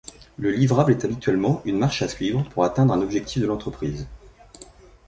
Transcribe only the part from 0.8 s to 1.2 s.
est